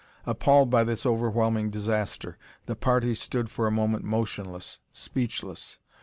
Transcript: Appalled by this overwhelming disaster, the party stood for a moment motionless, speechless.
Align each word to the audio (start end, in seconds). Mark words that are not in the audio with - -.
Appalled 0.25 0.71
by 0.71 0.83
this 0.83 1.05
overwhelming 1.05 1.69
disaster, 1.69 2.39
the 2.65 2.75
party 2.75 3.13
stood 3.13 3.51
for 3.51 3.67
a 3.67 3.71
moment 3.71 4.03
motionless, 4.03 4.79
speechless. 4.91 5.77